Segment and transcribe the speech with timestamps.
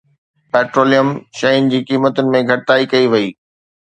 [0.55, 1.09] petroleum
[1.41, 3.29] شين جي قيمتن ۾ گهٽتائي ڪئي وئي